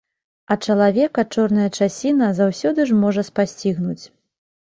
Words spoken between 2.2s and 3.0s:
заўсёды ж